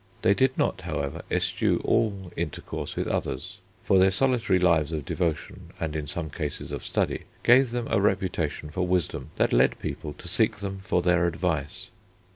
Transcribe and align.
They 0.23 0.33
did 0.33 0.57
not, 0.57 0.81
however, 0.81 1.21
eschew 1.29 1.79
all 1.85 2.31
intercourse 2.35 2.95
with 2.95 3.07
others, 3.07 3.59
for 3.83 3.99
their 3.99 4.09
solitary 4.09 4.57
lives 4.57 4.91
of 4.91 5.05
devotion, 5.05 5.73
and 5.79 5.95
in 5.95 6.07
some 6.07 6.31
cases 6.31 6.71
of 6.71 6.83
study, 6.83 7.25
gave 7.43 7.69
them 7.69 7.85
a 7.87 8.01
reputation 8.01 8.71
for 8.71 8.87
wisdom 8.87 9.29
that 9.35 9.53
led 9.53 9.77
people 9.77 10.13
to 10.13 10.27
seek 10.27 10.55
them 10.55 10.79
for 10.79 11.03
their 11.03 11.27
advice. 11.27 11.91